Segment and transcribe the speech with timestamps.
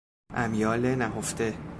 [0.35, 1.53] امیال نهفته